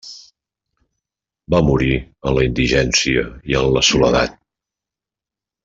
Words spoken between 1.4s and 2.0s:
Va morir